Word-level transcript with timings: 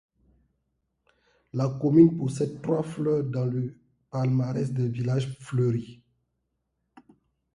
La 1.53 1.69
commune 1.79 2.17
possède 2.17 2.59
trois 2.59 2.81
fleurs 2.81 3.23
dans 3.23 3.45
le 3.45 3.75
palmarès 4.09 4.73
des 4.73 4.87
villages 4.89 5.37
fleuris. 5.37 6.01